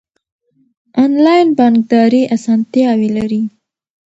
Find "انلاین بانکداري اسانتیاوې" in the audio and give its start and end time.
1.03-3.09